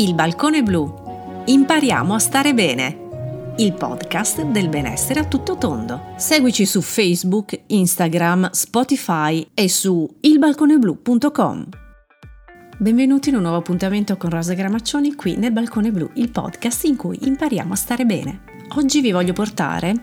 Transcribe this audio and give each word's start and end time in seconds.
Il 0.00 0.14
balcone 0.14 0.62
blu. 0.62 1.42
Impariamo 1.46 2.14
a 2.14 2.20
stare 2.20 2.54
bene. 2.54 3.54
Il 3.56 3.72
podcast 3.72 4.42
del 4.42 4.68
benessere 4.68 5.18
a 5.18 5.24
tutto 5.24 5.56
tondo. 5.56 6.12
Seguici 6.16 6.66
su 6.66 6.80
Facebook, 6.82 7.62
Instagram, 7.66 8.50
Spotify 8.52 9.44
e 9.52 9.68
su 9.68 10.08
ilbalconeblu.com. 10.20 11.66
Benvenuti 12.78 13.30
in 13.30 13.34
un 13.34 13.42
nuovo 13.42 13.56
appuntamento 13.56 14.16
con 14.16 14.30
Rosa 14.30 14.54
Gramaccioni 14.54 15.16
qui 15.16 15.34
nel 15.34 15.50
Balcone 15.50 15.90
Blu, 15.90 16.08
il 16.14 16.30
podcast 16.30 16.84
in 16.84 16.94
cui 16.94 17.18
impariamo 17.22 17.72
a 17.72 17.76
stare 17.76 18.06
bene. 18.06 18.42
Oggi 18.76 19.00
vi 19.00 19.10
voglio 19.10 19.32
portare 19.32 19.94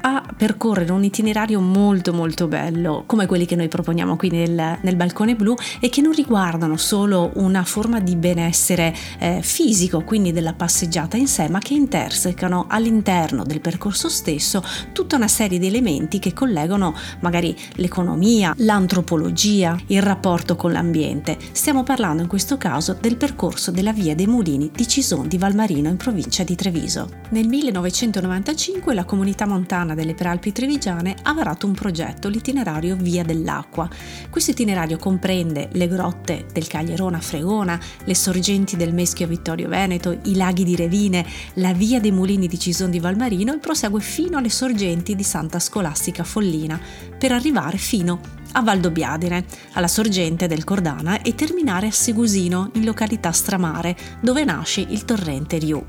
a 0.00 0.22
percorrere 0.36 0.92
un 0.92 1.04
itinerario 1.04 1.60
molto 1.60 2.12
molto 2.12 2.48
bello, 2.48 3.04
come 3.06 3.26
quelli 3.26 3.46
che 3.46 3.56
noi 3.56 3.68
proponiamo 3.68 4.16
qui 4.16 4.30
nel, 4.30 4.78
nel 4.80 4.96
balcone 4.96 5.34
blu 5.34 5.54
e 5.78 5.88
che 5.88 6.00
non 6.00 6.12
riguardano 6.12 6.76
solo 6.76 7.30
una 7.34 7.64
forma 7.64 8.00
di 8.00 8.16
benessere 8.16 8.94
eh, 9.18 9.40
fisico, 9.42 10.02
quindi 10.02 10.32
della 10.32 10.54
passeggiata 10.54 11.16
in 11.16 11.26
sé, 11.26 11.48
ma 11.48 11.58
che 11.58 11.74
intersecano 11.74 12.66
all'interno 12.68 13.44
del 13.44 13.60
percorso 13.60 14.08
stesso 14.08 14.62
tutta 14.92 15.16
una 15.16 15.28
serie 15.28 15.58
di 15.58 15.66
elementi 15.66 16.18
che 16.18 16.32
collegano 16.32 16.94
magari 17.20 17.56
l'economia, 17.74 18.54
l'antropologia, 18.58 19.78
il 19.86 20.02
rapporto 20.02 20.56
con 20.56 20.72
l'ambiente. 20.72 21.36
Stiamo 21.52 21.82
parlando 21.82 22.22
in 22.22 22.28
questo 22.28 22.56
caso 22.56 22.96
del 22.98 23.16
percorso 23.16 23.70
della 23.70 23.92
via 23.92 24.14
dei 24.14 24.26
mulini 24.26 24.70
di 24.74 24.88
Cison 24.88 25.28
di 25.28 25.38
Valmarino 25.38 25.88
in 25.88 25.96
provincia 25.96 26.44
di 26.44 26.54
Treviso. 26.54 27.08
Nel 27.30 27.46
1995 27.46 28.94
la 28.94 29.04
comunità 29.04 29.46
montana 29.46 29.89
Toscana 29.90 29.94
delle 29.94 30.14
Prealpi 30.14 30.52
Trevigiane 30.52 31.16
ha 31.22 31.32
varato 31.32 31.66
un 31.66 31.72
progetto, 31.72 32.28
l'itinerario 32.28 32.96
Via 32.96 33.24
dell'Acqua. 33.24 33.88
Questo 34.28 34.52
itinerario 34.52 34.96
comprende 34.98 35.68
le 35.72 35.88
grotte 35.88 36.46
del 36.52 36.66
Caglierone 36.66 37.16
a 37.16 37.20
Fregona, 37.20 37.78
le 38.04 38.14
sorgenti 38.14 38.76
del 38.76 38.94
Meschio 38.94 39.26
Vittorio 39.26 39.68
Veneto, 39.68 40.18
i 40.24 40.36
laghi 40.36 40.64
di 40.64 40.76
Revine, 40.76 41.26
la 41.54 41.72
Via 41.72 42.00
dei 42.00 42.12
Mulini 42.12 42.46
di 42.46 42.58
Cison 42.58 42.90
di 42.90 43.00
Valmarino 43.00 43.52
e 43.52 43.58
prosegue 43.58 44.00
fino 44.00 44.38
alle 44.38 44.50
sorgenti 44.50 45.14
di 45.14 45.24
Santa 45.24 45.58
Scolastica 45.58 46.24
Follina, 46.24 46.78
per 47.18 47.32
arrivare 47.32 47.76
fino 47.76 48.38
a 48.52 48.62
Valdobbiadene, 48.62 49.44
alla 49.72 49.88
sorgente 49.88 50.46
del 50.46 50.64
Cordana 50.64 51.22
e 51.22 51.34
terminare 51.34 51.86
a 51.86 51.92
Segusino, 51.92 52.70
in 52.74 52.84
località 52.84 53.30
Stramare, 53.30 53.96
dove 54.20 54.44
nasce 54.44 54.80
il 54.80 55.04
torrente 55.04 55.58
Riu. 55.58 55.84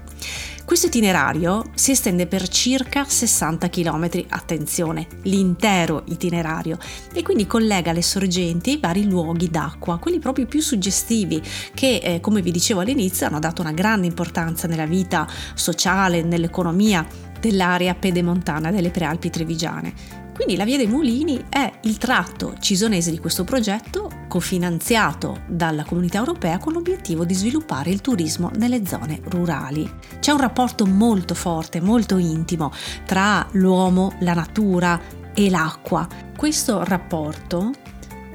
Questo 0.65 0.87
itinerario 0.87 1.65
si 1.73 1.91
estende 1.91 2.27
per 2.27 2.47
circa 2.47 3.03
60 3.03 3.69
km, 3.69 4.09
attenzione, 4.29 5.07
l'intero 5.23 6.03
itinerario, 6.05 6.77
e 7.13 7.23
quindi 7.23 7.45
collega 7.45 7.91
le 7.91 8.01
sorgenti 8.01 8.71
ai 8.71 8.79
vari 8.79 9.03
luoghi 9.05 9.49
d'acqua, 9.49 9.97
quelli 9.97 10.19
proprio 10.19 10.45
più 10.45 10.61
suggestivi, 10.61 11.41
che 11.73 11.99
eh, 12.01 12.19
come 12.21 12.41
vi 12.41 12.51
dicevo 12.51 12.79
all'inizio 12.79 13.27
hanno 13.27 13.39
dato 13.39 13.61
una 13.61 13.73
grande 13.73 14.07
importanza 14.07 14.67
nella 14.67 14.85
vita 14.85 15.27
sociale, 15.55 16.21
nell'economia 16.21 17.05
dell'area 17.39 17.95
pedemontana 17.95 18.71
delle 18.71 18.91
prealpi 18.91 19.29
trevigiane. 19.29 20.29
Quindi 20.43 20.57
la 20.57 20.65
Via 20.65 20.77
dei 20.77 20.87
Mulini 20.87 21.45
è 21.49 21.71
il 21.83 21.99
tratto 21.99 22.55
cisonese 22.59 23.11
di 23.11 23.19
questo 23.19 23.43
progetto 23.43 24.09
cofinanziato 24.27 25.41
dalla 25.47 25.83
comunità 25.83 26.17
europea 26.17 26.57
con 26.57 26.73
l'obiettivo 26.73 27.25
di 27.25 27.35
sviluppare 27.35 27.91
il 27.91 28.01
turismo 28.01 28.49
nelle 28.55 28.83
zone 28.87 29.21
rurali. 29.25 29.87
C'è 30.19 30.31
un 30.31 30.39
rapporto 30.39 30.87
molto 30.87 31.35
forte, 31.35 31.79
molto 31.79 32.17
intimo 32.17 32.71
tra 33.05 33.47
l'uomo, 33.51 34.15
la 34.21 34.33
natura 34.33 34.99
e 35.35 35.47
l'acqua. 35.51 36.07
Questo 36.35 36.83
rapporto 36.85 37.71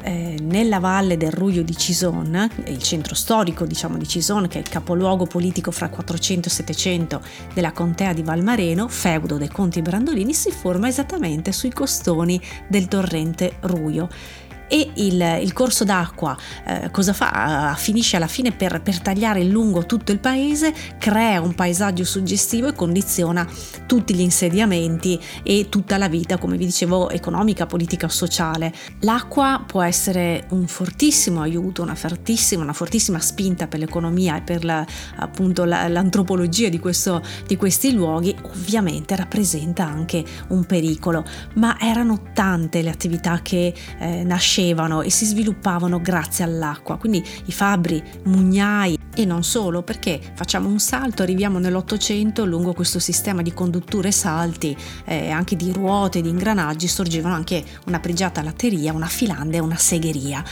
eh, 0.02 0.36
nella 0.42 0.78
valle 0.78 1.16
del 1.16 1.32
Ruglio 1.32 1.62
di 1.62 1.76
Cison, 1.76 2.48
il 2.66 2.82
centro 2.82 3.14
storico 3.14 3.64
diciamo, 3.64 3.96
di 3.96 4.06
Cison, 4.06 4.48
che 4.48 4.58
è 4.58 4.60
il 4.60 4.68
capoluogo 4.68 5.26
politico 5.26 5.70
fra 5.70 5.88
400 5.88 6.48
e 6.48 6.50
700 6.50 7.20
della 7.54 7.72
contea 7.72 8.12
di 8.12 8.22
Valmareno, 8.22 8.88
feudo 8.88 9.36
dei 9.36 9.48
conti 9.48 9.82
Brandolini, 9.82 10.34
si 10.34 10.50
forma 10.50 10.88
esattamente 10.88 11.52
sui 11.52 11.70
costoni 11.70 12.40
del 12.68 12.88
torrente 12.88 13.56
Ruio 13.60 14.08
e 14.68 14.90
il, 14.94 15.38
il 15.42 15.52
corso 15.52 15.84
d'acqua 15.84 16.36
eh, 16.66 16.90
cosa 16.90 17.12
fa? 17.12 17.74
Finisce 17.76 18.16
alla 18.16 18.26
fine 18.26 18.52
per, 18.52 18.80
per, 18.82 19.00
tagliare 19.00 19.40
in 19.40 19.50
lungo 19.50 19.86
tutto 19.86 20.12
il 20.12 20.18
paese, 20.18 20.74
crea 20.98 21.40
un 21.40 21.54
paesaggio 21.54 22.04
suggestivo 22.04 22.68
e 22.68 22.72
condiziona 22.72 23.46
tutti 23.86 24.14
gli 24.14 24.20
insediamenti 24.20 25.20
e 25.42 25.68
tutta 25.68 25.96
la 25.98 26.08
vita, 26.08 26.38
come 26.38 26.56
vi 26.56 26.64
dicevo, 26.64 27.10
economica, 27.10 27.66
politica, 27.66 28.08
sociale. 28.08 28.72
L'acqua 29.00 29.62
può 29.64 29.82
essere 29.82 30.46
un 30.50 30.66
fortissimo 30.66 31.40
aiuto, 31.40 31.82
una 31.82 31.94
fortissima, 31.94 32.62
una 32.62 32.72
fortissima 32.72 33.20
spinta 33.20 33.68
per 33.68 33.78
l'economia 33.78 34.36
e 34.36 34.42
per 34.42 34.64
la, 34.64 34.84
appunto 35.16 35.64
la, 35.64 35.86
l'antropologia 35.88 36.68
di, 36.68 36.80
questo, 36.80 37.22
di 37.46 37.56
questi 37.56 37.92
luoghi, 37.92 38.34
ovviamente 38.42 39.14
rappresenta 39.14 39.84
anche 39.84 40.24
un 40.48 40.64
pericolo, 40.64 41.24
ma 41.54 41.76
erano 41.80 42.30
tante 42.32 42.82
le 42.82 42.90
attività 42.90 43.40
che 43.42 43.72
eh, 43.98 44.24
nascevano 44.24 44.54
nascevano 44.56 45.02
e 45.02 45.10
si 45.10 45.26
sviluppavano 45.26 46.00
grazie 46.00 46.44
all'acqua, 46.44 46.96
quindi 46.96 47.22
i 47.44 47.52
fabbri, 47.52 48.02
mugnai 48.24 48.95
e 49.16 49.24
non 49.24 49.42
solo, 49.42 49.82
perché 49.82 50.20
facciamo 50.34 50.68
un 50.68 50.78
salto, 50.78 51.22
arriviamo 51.22 51.58
nell'Ottocento 51.58 52.44
lungo 52.44 52.74
questo 52.74 52.98
sistema 52.98 53.40
di 53.40 53.54
condutture 53.54 54.12
salti, 54.12 54.76
eh, 55.06 55.30
anche 55.30 55.56
di 55.56 55.72
ruote, 55.72 56.20
di 56.20 56.28
ingranaggi, 56.28 56.86
sorgevano 56.86 57.34
anche 57.34 57.64
una 57.86 57.98
pregiata 57.98 58.42
latteria, 58.42 58.92
una 58.92 59.06
filanda 59.06 59.56
e 59.56 59.60
una 59.60 59.76
segheria. 59.76 60.44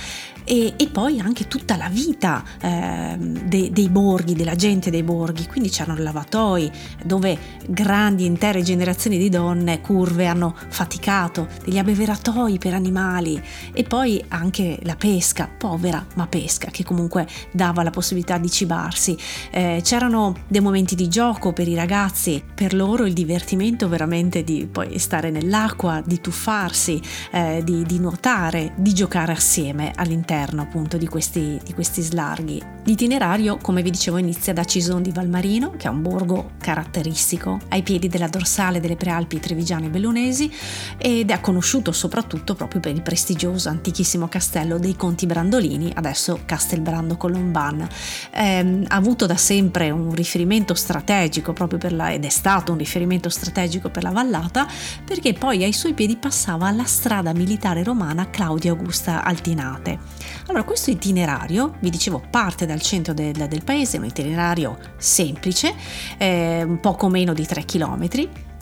E, 0.47 0.75
e 0.77 0.89
poi 0.89 1.21
anche 1.21 1.49
tutta 1.49 1.77
la 1.77 1.89
vita 1.89 2.45
eh, 2.61 3.17
de, 3.19 3.71
dei 3.71 3.89
borghi, 3.89 4.35
della 4.35 4.55
gente 4.55 4.91
dei 4.91 5.03
borghi, 5.03 5.47
quindi 5.47 5.71
c'erano 5.71 6.03
lavatoi 6.03 6.71
dove 7.03 7.39
grandi 7.67 8.27
intere 8.27 8.63
generazioni 8.63 9.17
di 9.17 9.31
donne 9.31 9.81
curve 9.81 10.27
hanno 10.27 10.55
faticato, 10.69 11.49
degli 11.65 11.79
abbeveratoi 11.79 12.59
per 12.59 12.75
animali. 12.75 13.43
E 13.73 13.85
poi 13.85 14.23
anche 14.29 14.79
la 14.83 14.97
pesca, 14.97 15.49
povera 15.49 16.05
ma 16.15 16.27
pesca, 16.27 16.71
che 16.71 16.85
comunque 16.85 17.27
dava 17.51 17.83
la 17.83 17.91
possibilità 17.91 18.37
di 18.37 18.51
cibarsi. 18.55 19.17
Eh, 19.51 19.81
c'erano 19.83 20.35
dei 20.47 20.61
momenti 20.61 20.95
di 20.95 21.09
gioco 21.09 21.53
per 21.53 21.69
i 21.69 21.75
ragazzi, 21.75 22.43
per 22.55 22.73
loro 22.73 23.05
il 23.05 23.13
divertimento 23.13 23.89
veramente 23.89 24.45
di 24.45 24.69
poi 24.71 24.99
stare 24.99 25.31
nell'acqua, 25.31 26.03
di 26.05 26.21
tuffarsi, 26.21 27.01
eh, 27.33 27.63
di, 27.65 27.83
di 27.83 27.99
nuotare, 27.99 28.73
di 28.77 28.95
giocare 28.95 29.33
assieme 29.33 29.93
all'interno 29.95 30.63
appunto 30.63 30.97
di 30.97 31.07
questi, 31.07 31.59
di 31.65 31.75
questi 31.75 32.01
slarghi. 32.01 32.63
L'itinerario, 32.85 33.57
come 33.57 33.83
vi 33.83 33.91
dicevo, 33.91 34.19
inizia 34.19 34.53
da 34.53 34.65
Cison 34.65 35.03
di 35.03 35.11
Valmarino, 35.11 35.73
che 35.77 35.89
è 35.89 35.91
un 35.91 36.03
borgo 36.03 36.53
caratteristico 36.59 37.59
ai 37.71 37.83
piedi 37.83 38.09
della 38.09 38.29
dorsale 38.29 38.79
delle 38.79 38.97
prealpi 38.97 39.41
trevigiane 39.41 39.89
bellunesi 39.89 40.53
ed 40.99 41.31
è 41.31 41.41
conosciuto 41.41 41.93
soprattutto 41.93 42.55
proprio 42.55 42.81
per 42.81 42.95
il 42.95 43.03
prestigioso 43.03 43.69
antichissimo 43.69 44.29
castello 44.29 44.79
dei 44.79 44.97
Conti 44.97 45.27
Brandolini, 45.27 45.93
adesso 45.95 46.41
Castelbrando 46.45 47.17
Colomban. 47.17 47.89
Eh, 48.31 48.44
ha 48.45 48.97
avuto 48.97 49.27
da 49.27 49.37
sempre 49.37 49.91
un 49.91 50.13
riferimento 50.15 50.75
strategico 50.75 51.53
proprio 51.53 51.79
per 51.79 51.93
la, 51.93 52.13
ed 52.13 52.25
è 52.25 52.29
stato 52.29 52.73
un 52.73 52.79
riferimento 52.79 53.29
strategico 53.29 53.91
per 53.91 54.03
la 54.03 54.11
vallata 54.11 54.67
perché 55.05 55.33
poi 55.33 55.65
ai 55.65 55.73
suoi 55.73 55.95
piedi 55.95 56.17
passava 56.17 56.71
la 56.71 56.85
strada 56.85 57.33
militare 57.33 57.83
romana 57.83 58.31
Claudia 58.31 58.73
Augusta 58.73 59.25
Altinate. 59.25 59.99
Allora, 60.47 60.65
questo 60.65 60.91
itinerario, 60.91 61.75
vi 61.81 61.91
dicevo, 61.91 62.23
parte 62.31 62.67
dal 62.67 62.81
centro 62.81 63.15
del, 63.15 63.33
del 63.33 63.65
paese, 63.65 63.99
un 63.99 64.05
itinerario 64.05 64.79
semplice, 64.97 65.75
eh, 66.19 66.63
un 66.63 66.81
poco 66.81 67.09
meno 67.09 67.33
di 67.33 67.47
3 67.47 67.65
km, 67.65 68.09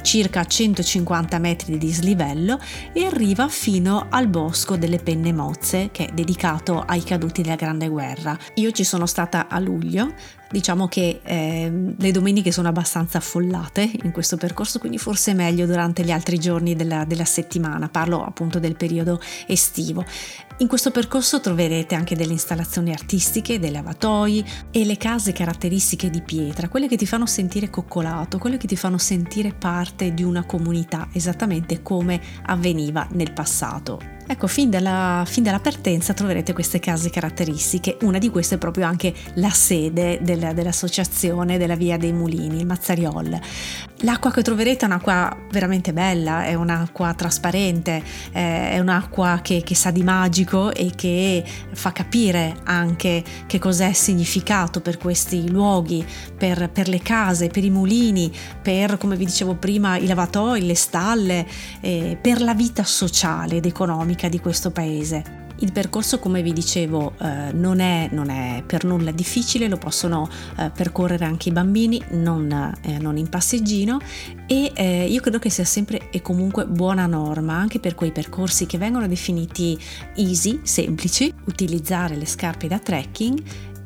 circa 0.02 0.44
150 0.44 1.38
metri 1.38 1.72
di 1.72 1.78
dislivello 1.78 2.58
e 2.92 3.06
arriva 3.06 3.48
fino 3.48 4.06
al 4.10 4.28
bosco 4.28 4.76
delle 4.76 4.98
Penne 4.98 5.32
Mozze 5.32 5.88
che 5.90 6.06
è 6.06 6.12
dedicato 6.12 6.80
ai 6.80 7.02
caduti 7.02 7.42
della 7.42 7.54
Grande 7.54 7.88
Guerra. 7.88 8.36
Io 8.54 8.70
ci 8.72 8.84
sono 8.84 9.06
stata 9.06 9.48
a 9.48 9.58
luglio, 9.58 10.12
diciamo 10.52 10.87
che 10.87 11.20
eh, 11.25 11.94
le 11.96 12.10
domeniche 12.12 12.52
sono 12.52 12.69
abbastanza 12.69 13.19
affollate 13.19 13.90
in 14.02 14.12
questo 14.12 14.37
percorso, 14.37 14.78
quindi 14.78 14.99
forse 14.99 15.32
è 15.32 15.34
meglio 15.34 15.66
durante 15.66 16.04
gli 16.04 16.12
altri 16.12 16.38
giorni 16.38 16.76
della, 16.76 17.04
della 17.04 17.25
settimana, 17.25 17.88
parlo 17.88 18.25
appunto 18.25 18.60
del 18.60 18.76
periodo 18.76 19.20
estivo. 19.46 20.04
In 20.58 20.69
questo 20.69 20.90
percorso 20.90 21.40
troverete 21.40 21.94
anche 21.94 22.14
delle 22.14 22.32
installazioni 22.32 22.93
artistiche, 22.93 23.58
dei 23.58 23.72
lavatoi 23.72 24.44
e 24.70 24.84
le 24.84 24.96
case 24.99 25.32
caratteristiche 25.32 26.10
di 26.10 26.20
pietra, 26.20 26.69
quelle 26.69 26.87
che 26.87 26.96
ti 26.96 27.06
fanno 27.06 27.26
sentire 27.26 27.70
coccolato, 27.70 28.38
quelle 28.38 28.58
che 28.58 28.69
ti 28.69 28.76
fanno 28.76 28.98
sentire 28.98 29.55
parte 29.55 30.12
di 30.12 30.22
una 30.22 30.44
comunità, 30.44 31.08
esattamente 31.12 31.82
come 31.82 32.20
avveniva 32.44 33.08
nel 33.12 33.32
passato. 33.32 34.12
Ecco, 34.24 34.46
fin 34.46 34.70
dalla, 34.70 35.24
fin 35.26 35.42
dalla, 35.42 35.58
partenza 35.58 36.14
troverete 36.14 36.52
queste 36.52 36.78
case 36.78 37.10
caratteristiche, 37.10 37.98
una 38.02 38.19
di 38.19 38.30
queste 38.30 38.54
è 38.54 38.58
proprio 38.58 38.86
anche 38.86 39.12
la 39.34 39.50
sede 39.50 40.20
del, 40.22 40.52
dell'associazione 40.54 41.58
della 41.58 41.74
Via 41.74 41.96
dei 41.96 42.12
Mulini, 42.12 42.60
il 42.60 42.66
Mazzariol. 42.66 43.38
L'acqua 44.04 44.30
che 44.30 44.42
troverete 44.42 44.84
è 44.84 44.88
un'acqua 44.88 45.36
veramente 45.50 45.92
bella, 45.92 46.44
è 46.44 46.54
un'acqua 46.54 47.12
trasparente, 47.14 48.02
è 48.30 48.78
un'acqua 48.78 49.40
che, 49.42 49.62
che, 49.64 49.74
sa 49.74 49.90
di 49.90 50.02
magico 50.02 50.72
e 50.72 50.92
che 50.94 51.44
fa 51.72 51.92
capire 51.92 52.56
anche 52.64 53.22
che 53.46 53.58
cos'è 53.58 53.92
significato 53.92 54.80
per 54.80 54.98
questi 54.98 55.50
luoghi, 55.50 56.04
per, 56.36 56.70
per 56.70 56.88
le 56.88 57.00
case, 57.00 57.48
per 57.48 57.64
i 57.64 57.70
mulini, 57.70 58.32
per, 58.62 58.98
come 58.98 59.16
vi 59.16 59.24
dicevo 59.24 59.56
prima, 59.56 59.96
i 59.96 60.06
lavatoi, 60.06 60.64
le 60.64 60.76
stalle, 60.76 61.46
eh, 61.80 62.16
per 62.20 62.40
la 62.40 62.54
vita 62.54 62.84
sociale 62.84 63.56
ed 63.56 63.66
economica 63.66 64.12
di 64.29 64.41
questo 64.41 64.70
paese. 64.70 65.41
Il 65.62 65.70
percorso, 65.70 66.19
come 66.19 66.43
vi 66.43 66.53
dicevo, 66.53 67.12
eh, 67.20 67.53
non, 67.53 67.79
è, 67.79 68.09
non, 68.11 68.31
è, 68.31 68.64
per 68.67 68.85
nulla 68.85 69.12
difficile, 69.12 69.69
lo 69.69 69.76
possono 69.76 70.29
eh, 70.59 70.70
percorrere 70.70 71.25
anche 71.25 71.50
i 71.50 71.53
bambini, 71.53 72.03
non, 72.11 72.75
eh, 72.82 72.99
non 72.99 73.17
in 73.17 73.29
passeggino 73.29 73.99
e 74.49 74.73
eh, 74.75 75.06
io 75.06 75.20
credo 75.20 75.38
che 75.38 75.50
sia 75.50 75.64
sempre 75.64 76.11
e 76.11 76.20
comunque 76.20 76.67
buona 76.67 77.06
norma 77.06 77.55
anche 77.55 77.79
per 77.79 77.94
quei 77.94 78.11
percorsi 78.11 78.67
che 78.67 78.76
vengono 78.76 79.06
definiti 79.06 79.79
easy, 80.17 80.61
semplici, 80.65 81.32
utilizzare 81.44 82.17
le 82.17 82.26
scarpe 82.26 82.67
da 82.67 82.81
trekking 82.81 83.41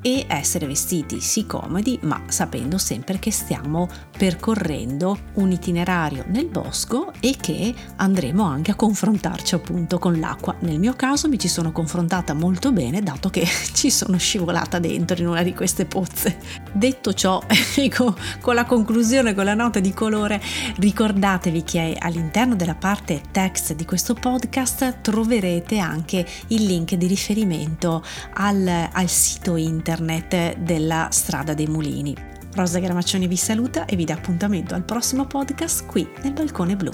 e 0.06 0.24
essere 0.28 0.68
vestiti 0.68 1.20
sì 1.20 1.46
comodi 1.46 1.98
ma 2.02 2.22
sapendo 2.28 2.78
sempre 2.78 3.18
che 3.18 3.32
stiamo 3.32 3.88
percorrendo 4.16 5.18
un 5.34 5.50
itinerario 5.50 6.24
nel 6.28 6.46
bosco 6.46 7.12
e 7.18 7.34
che 7.40 7.74
andremo 7.96 8.44
anche 8.44 8.70
a 8.70 8.76
confrontarci 8.76 9.56
appunto 9.56 9.98
con 9.98 10.20
l'acqua. 10.20 10.54
Nel 10.60 10.78
mio 10.78 10.94
caso 10.94 11.28
mi 11.28 11.40
ci 11.40 11.48
sono 11.48 11.72
confrontata 11.72 12.34
molto 12.34 12.70
bene 12.70 13.02
dato 13.02 13.30
che 13.30 13.44
ci 13.74 13.90
sono 13.90 14.16
scivolata 14.16 14.78
dentro 14.78 15.18
in 15.18 15.26
una 15.26 15.42
di 15.42 15.52
queste 15.52 15.86
pozze. 15.86 16.38
Detto 16.72 17.12
ciò, 17.12 17.42
ecco, 17.74 18.14
con 18.40 18.54
la 18.54 18.64
conclusione, 18.64 19.34
con 19.34 19.44
la 19.44 19.54
nota 19.54 19.80
di 19.80 19.92
colore, 19.92 20.40
ricordatevi 20.76 21.64
che 21.64 21.96
all'interno 21.98 22.54
della 22.54 22.76
parte 22.76 23.22
text 23.32 23.74
di 23.74 23.84
questo 23.84 24.14
podcast 24.14 25.00
troverete 25.00 25.78
anche 25.78 26.24
il 26.48 26.64
link 26.64 26.94
di 26.94 27.08
riferimento 27.08 28.04
al, 28.34 28.88
al 28.92 29.08
sito 29.08 29.56
internet 29.56 29.94
internet 29.98 30.58
della 30.58 31.08
Strada 31.10 31.54
dei 31.54 31.66
Mulini. 31.66 32.14
Rosa 32.54 32.78
Gramaccioni 32.78 33.26
vi 33.26 33.36
saluta 33.36 33.84
e 33.84 33.96
vi 33.96 34.04
dà 34.04 34.14
appuntamento 34.14 34.74
al 34.74 34.84
prossimo 34.84 35.26
podcast 35.26 35.86
qui 35.86 36.06
nel 36.22 36.32
Balcone 36.32 36.76
Blu. 36.76 36.90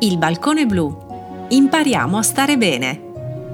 Il 0.00 0.18
Balcone 0.18 0.66
Blu. 0.66 1.46
Impariamo 1.48 2.16
a 2.16 2.22
stare 2.22 2.56
bene. 2.56 3.08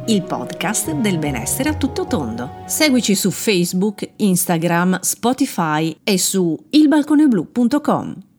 Il 0.07 0.23
podcast 0.23 0.93
del 0.93 1.19
benessere 1.19 1.71
a 1.71 1.75
tutto 1.75 2.07
tondo. 2.07 2.63
Seguici 2.67 3.15
su 3.15 3.31
Facebook, 3.31 4.09
Instagram, 4.17 5.01
Spotify 5.01 5.97
e 6.05 6.19
su 6.19 6.57
ilbalconeblu.com. 6.71 8.36